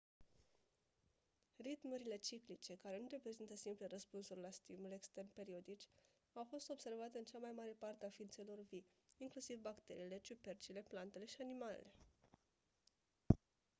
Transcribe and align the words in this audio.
ritmurile 1.59 2.17
ciclice 2.17 2.75
care 2.75 2.99
nu 3.01 3.07
reprezintă 3.09 3.55
simple 3.55 3.85
răspunsuri 3.89 4.39
la 4.39 4.49
stimuli 4.51 4.93
externi 4.93 5.31
periodici 5.33 5.83
au 6.33 6.43
fost 6.43 6.69
observate 6.69 7.17
în 7.17 7.23
cea 7.23 7.37
mai 7.37 7.51
mare 7.55 7.75
parte 7.79 8.05
a 8.05 8.09
ființelor 8.09 8.57
vii 8.69 8.85
inclusiv 9.17 9.57
bacteriile 9.59 10.19
ciupercile 10.19 10.81
plantele 10.89 11.25
și 11.25 11.41
animalele 11.41 11.93